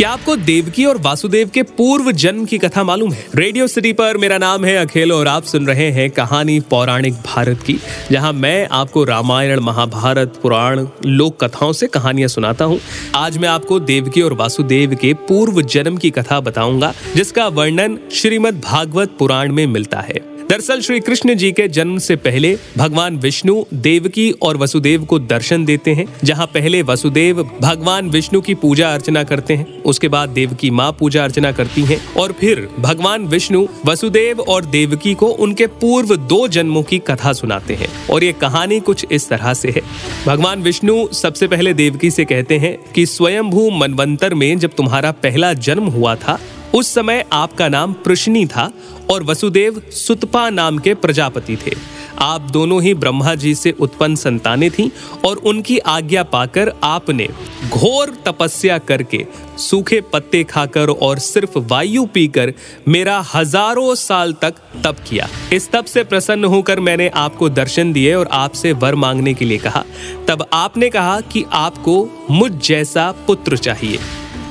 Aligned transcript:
क्या 0.00 0.10
आपको 0.10 0.34
देवकी 0.36 0.84
और 0.84 0.98
वासुदेव 0.98 1.48
के 1.48 1.62
पूर्व 1.62 2.10
जन्म 2.12 2.44
की 2.44 2.58
कथा 2.58 2.84
मालूम 2.84 3.12
है? 3.12 3.26
रेडियो 3.34 3.66
सिटी 3.66 3.92
पर 3.92 4.16
मेरा 4.16 4.38
नाम 4.38 4.64
है 4.64 4.76
अखिल 4.76 5.12
और 5.12 5.28
आप 5.28 5.42
सुन 5.42 5.66
रहे 5.66 5.90
हैं 5.90 6.10
कहानी 6.10 6.60
पौराणिक 6.60 7.14
भारत 7.14 7.62
की, 7.62 7.76
जहाँ 8.12 8.32
मैं 8.32 8.68
आपको 8.72 9.04
रामायण, 9.04 9.60
महाभारत, 9.60 10.40
पुराण, 10.42 10.86
लोक 11.06 11.44
कथाओं 11.44 11.72
से 11.72 11.86
कहानियाँ 11.86 12.28
सुनाता 12.28 12.64
हूँ। 12.64 12.80
आज 13.14 13.38
मैं 13.38 13.48
आपको 13.48 13.80
देवकी 13.80 14.22
और 14.22 14.32
वासुदेव 14.32 14.94
के 14.94 15.14
पूर्व 15.14 15.62
जन्म 15.62 15.96
की 15.96 16.10
कथा 16.10 16.40
बताऊँगा, 16.40 16.92
जिसका 17.16 17.48
वर्णन 17.48 17.98
श्रीमद 18.12 18.62
भागवत 18.64 19.16
पुराण 19.18 19.52
में 19.52 19.66
मिलता 19.66 20.00
है। 20.00 20.29
दरअसल 20.50 20.80
श्री 20.80 21.00
कृष्ण 21.00 21.34
जी 21.34 21.52
के 21.52 21.68
जन्म 21.68 21.98
से 21.98 22.16
पहले 22.16 22.58
भगवान 22.78 23.16
विष्णु 23.16 23.64
देवकी 23.74 24.30
और 24.30 24.56
वसुदेव 24.56 25.04
को 25.04 25.18
दर्शन 25.18 25.64
देते 25.64 25.94
हैं, 25.94 26.06
जहाँ 26.24 26.46
पहले 26.46 26.82
वसुदेव 26.82 27.42
भगवान 27.60 28.10
विष्णु 28.10 28.40
की 28.40 28.54
पूजा 28.54 28.88
अर्चना 28.94 29.22
करते 29.24 29.54
हैं, 29.54 29.82
उसके 29.82 30.08
बाद 30.08 30.28
देवकी 30.28 30.70
माँ 30.70 30.90
पूजा 30.98 31.24
अर्चना 31.24 31.52
करती 31.52 31.82
है, 31.82 32.00
और 32.16 32.32
फिर 32.32 32.68
भगवान 32.78 33.26
विष्णु, 33.26 33.66
वसुदेव 33.86 34.40
और 34.40 34.64
देवकी 34.64 35.14
को 35.14 35.26
उनके 35.26 35.66
पूर्व 35.66 36.16
दो 36.16 36.48
जन्मों 36.48 36.82
की 36.82 36.98
कथा 36.98 37.32
सुनाते 37.32 37.74
हैं, 37.74 37.88
और 38.10 38.24
ये 38.24 38.32
कहानी 38.32 38.80
कुछ 38.80 39.06
इस 39.12 39.28
तरह 39.28 39.54
से 39.54 39.68
है। 39.68 39.82
भगवान 40.26 40.62
विष्णु 40.62 41.06
सबसे 41.12 41.48
पहले 41.48 41.74
देवकी 41.74 42.10
से 42.10 42.24
कहते 42.24 42.58
हैं 42.58 42.76
कि 42.94 43.06
स्वयंभू 43.06 43.70
मनवंतर 43.70 44.34
में 44.34 44.58
जब 44.58 44.74
तुम्हारा 44.76 45.10
पहला 45.12 45.52
जन्म 45.52 45.86
हुआ 45.88 46.14
था 46.14 46.38
उस 46.74 46.94
समय 46.94 47.24
आपका 47.32 47.68
नाम 47.68 47.92
प्रश्नी 48.04 48.44
था 48.46 48.70
और 49.10 49.22
वसुदेव 49.22 49.80
सुतपा 49.92 50.48
नाम 50.50 50.78
के 50.78 50.94
प्रजापति 50.94 51.56
थे। 51.56 51.74
आप 52.20 52.40
दोनों 52.50 52.80
ही 52.82 52.92
ब्रह्मा 52.94 53.34
जी 53.34 53.54
से 53.54 53.70
उत्पन्न 53.80 54.14
संतानें 54.16 54.70
थीं 54.70 54.88
और 55.24 55.36
उनकी 55.36 55.78
आज्ञा 55.78 56.22
पाकर 56.22 56.72
आपने 56.84 57.28
घोर 57.68 58.14
तपस्या 58.26 58.78
करके 58.80 59.24
सूखे 59.58 60.00
पत्ते 60.12 60.42
खाकर 60.44 60.90
और 60.90 61.18
सिर्फ़ 61.18 61.58
वायु 61.58 62.04
पीकर 62.04 62.52
मेरा 62.88 63.18
हज़ारों 63.34 63.94
साल 63.94 64.32
तक 64.32 64.54
तप 64.84 64.96
किया। 65.08 65.28
इस 65.52 65.70
तप 65.70 65.84
से 65.84 66.04
प्रसन्न 66.04 66.44
होकर 66.44 66.80
मैंने 66.80 67.08
आपको 67.16 67.48
दर्शन 67.50 67.92
दिए 67.92 68.14
और 68.14 68.28
आपसे 68.32 68.72
वर 68.74 68.94
मांगने 68.94 69.34
के 69.34 69.44
लिए 69.44 69.58
कहा। 69.58 69.84
तब 70.28 70.46
आपने 70.52 70.90
कहा 70.90 71.20
कि 71.22 71.44
आपको 71.52 72.08
मुझ 72.30 72.50
जैसा 72.52 73.10
पुत्र 73.26 73.56
चाहिए। 73.56 73.98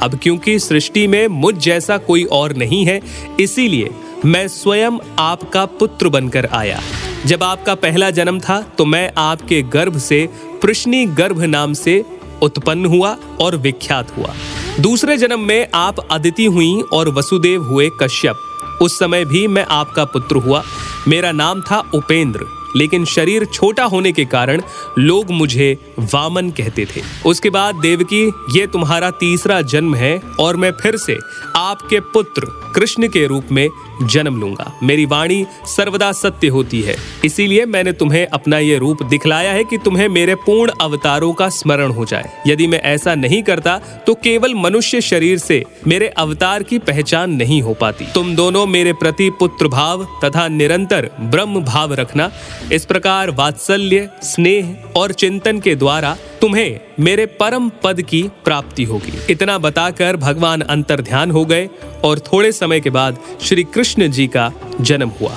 अब 0.00 0.18
क्योंकि 0.22 0.58
सृष्टि 0.58 1.06
में 1.06 1.26
मुझ 1.28 1.54
जैसा 1.54 1.96
कोई 1.98 2.24
और 2.24 2.56
नहीं 2.56 2.84
है, 2.86 3.00
इसीलिए 3.40 3.90
मैं 4.24 4.46
स्वयं 4.48 4.98
आपका 5.18 5.64
पुत्र 5.78 6.08
बनकर 6.08 6.46
आया। 6.46 6.80
जब 7.26 7.42
आपका 7.42 7.74
पहला 7.74 8.10
जन्म 8.10 8.40
था 8.40 8.60
तो 8.78 8.84
मैं 8.84 9.10
आपके 9.18 9.62
गर्भ 9.62 9.98
से 9.98 10.28
प्रश्नी 10.60 11.04
गर्भ 11.06 11.42
नाम 11.42 11.72
से 11.72 12.04
उत्पन्न 12.42 12.86
हुआ 12.86 13.16
और 13.40 13.56
विख्यात 13.56 14.16
हुआ। 14.16 14.34
दूसरे 14.80 15.16
जन्म 15.16 15.40
में 15.40 15.66
आप 15.74 16.06
अदिति 16.10 16.44
हुई 16.44 16.80
और 16.92 17.08
वसुदेव 17.08 17.64
हुए 17.64 17.88
कश्यप। 18.02 18.78
उस 18.82 18.98
समय 18.98 19.24
भी 19.24 19.46
मैं 19.46 19.64
आपका 19.70 20.04
पुत्र 20.04 20.36
हुआ। 20.36 20.62
मेरा 21.08 21.32
नाम 21.32 21.60
था 21.60 21.78
उपेंद्र। 21.94 22.46
लेकिन 22.76 23.04
शरीर 23.06 23.44
छोटा 23.44 23.84
होने 23.84 24.12
के 24.12 24.24
कारण 24.26 24.62
लोग 24.98 25.30
मुझे 25.30 25.76
वामन 25.98 26.50
कहते 26.50 26.86
थे। 26.86 27.02
उसके 27.26 27.50
बाद 27.50 27.74
देवकी, 27.76 28.24
ये 28.58 28.66
तुम्हारा 28.66 29.10
तीसरा 29.10 29.60
जन्म 29.64 29.94
है 29.94 30.18
और 30.40 30.56
मैं 30.56 30.70
फिर 30.72 30.96
से 30.96 31.18
आपके 31.56 32.00
पुत्र 32.12 32.56
कृष्ण 32.74 33.08
के 33.08 33.26
रूप 33.26 33.46
में 33.52 33.68
जन्म 34.02 34.40
लूँगा। 34.40 34.72
मेरी 34.82 35.04
वाणी 35.06 35.44
सर्वदा 35.66 36.10
सत्य 36.12 36.48
होती 36.48 36.80
है। 36.82 36.96
इसीलिए 37.24 37.64
मैंने 37.66 37.92
तुम्हें 37.92 38.26
अपना 38.26 38.58
ये 38.58 38.76
रूप 38.78 39.02
दिखलाया 39.02 39.52
है 39.52 39.64
कि 39.64 39.78
तुम्हें 39.78 40.08
मेरे 40.08 40.34
पूर्ण 40.36 40.72
अवतारों 40.80 41.32
का 41.32 41.48
स्मरण 41.48 41.90
हो 41.90 42.04
जाए। 42.04 42.30
यदि 42.46 42.66
मैं 42.66 42.80
ऐसा 42.82 43.14
नहीं 43.14 43.42
करता 43.42 43.76
तो 44.06 44.14
केवल 44.14 44.54
मनुष्य 44.54 45.00
शरीर 45.00 45.38
से 45.38 45.62
मेरे 45.86 46.08
अवतार 46.08 46.62
की 46.62 46.78
पहचान 46.78 47.32
नहीं 47.32 47.60
हो 47.62 47.74
पाती। 47.74 48.06
तुम 48.14 48.34
दोनों 48.36 48.66
मेरे 48.66 48.92
प्रति 48.92 49.30
पुत्र 49.30 49.68
भाव 49.68 50.06
तथा 50.24 50.46
निरंतर 50.48 51.10
ब्रह्म 51.20 51.60
भाव 51.62 51.94
रखना 51.94 52.30
इस 52.72 52.84
प्रकार 52.84 53.30
वात्सल्य, 53.30 54.08
स्नेह 54.22 54.76
और 54.96 55.12
चिंतन 55.12 55.60
के 55.60 55.74
द्वारा 55.74 56.16
तुम्हें 56.40 56.80
मेरे 57.00 57.26
परम 57.26 57.70
पद 57.84 58.02
की 58.02 58.22
प्राप्ति 58.44 58.84
होगी। 58.84 59.12
इतना 59.30 59.58
बताकर 59.58 60.16
भगवान 60.16 60.60
अंतर 60.60 61.00
ध्यान 61.00 61.30
हो 61.30 61.44
गए 61.44 61.68
और 62.04 62.18
थोड़े 62.18 62.52
समय 62.52 62.80
के 62.80 62.90
बाद 62.90 63.18
श्री 63.40 63.64
कृष्ण 63.64 64.10
जी 64.10 64.26
का 64.26 64.52
जन्म 64.80 65.08
हुआ। 65.08 65.36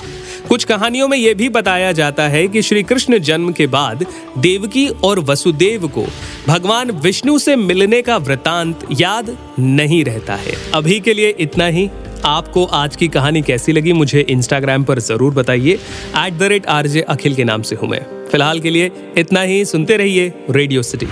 कुछ 0.50 0.64
कहानियों 0.64 1.08
में 1.08 1.18
यह 1.18 1.34
भी 1.34 1.50
बताया 1.50 1.92
जाता 1.92 2.28
है 2.28 2.48
कि 2.48 2.62
श्री 2.62 2.84
कृष्ण 2.84 3.20
जन्म 3.20 3.52
के 3.52 3.68
बाद 3.68 4.06
देवकी 4.38 4.88
और 4.88 5.20
वसुदेव 5.20 5.88
को 5.88 6.06
भगवान 6.48 6.92
विष्णु 6.92 7.40
से 7.40 7.56
मिलने 7.56 8.02
का 8.02 8.18
वृतांत 8.18 8.88
याद 9.00 9.38
नहीं 9.60 10.04
रहता 10.06 10.36
है। 10.36 10.54
अभी 10.74 11.00
के 11.00 11.14
लिए 11.14 11.36
इतना 11.40 11.66
ही। 11.66 11.90
आपको 12.26 12.64
आज 12.66 12.96
की 12.96 13.08
कहानी 13.08 13.42
कैसी 13.42 13.72
लगी, 13.72 13.94
मुझे 13.94 14.20
इंस्टाग्राम 14.22 14.84
पर 14.84 15.00
ज़रूर 15.00 15.34
बताइए। 15.34 15.74
At 16.18 16.38
the 16.38 16.44
rate 16.44 16.66
R 16.68 16.88
J 16.88 17.02
Akhil 17.10 17.36
के 17.36 17.44
नाम 17.44 17.62
से 17.62 17.76
हूँ 17.76 17.90
मैं। 17.90 18.02
फ़िलहाल 18.32 18.60
के 18.60 18.70
लिए 18.70 18.92
इतना 19.18 19.42
ही, 19.42 19.64
सुनते 19.66 19.98
रहिए 19.98 20.34
रेडियो 20.50 20.82
सिटी 20.84 21.08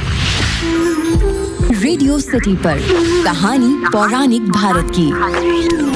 रेडियो 1.73 2.19
सिटी 2.19 2.55
पर 2.57 2.79
कहानी 3.23 3.73
पौराणिक 3.85 4.49
भारत 4.51 4.91
की। 4.97 5.88